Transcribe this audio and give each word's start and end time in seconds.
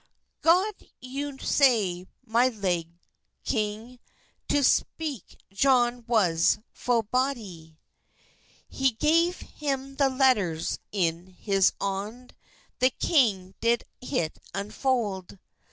"God 0.41 0.73
yow 0.99 1.37
saue, 1.37 2.07
my 2.25 2.47
lege 2.47 2.89
kyng," 3.45 3.99
To 4.47 4.63
speke 4.63 5.37
Johne 5.53 6.03
was 6.07 6.57
fulle 6.73 7.03
bolde; 7.03 7.77
He 8.67 8.91
gaf 8.93 9.41
hym 9.59 9.95
tbe 9.97 10.17
letturs 10.17 10.79
in 10.91 11.27
his 11.27 11.73
hond, 11.79 12.33
The 12.79 12.89
kyng 12.89 13.53
did 13.61 13.83
hit 14.01 14.39
unfold. 14.55 15.37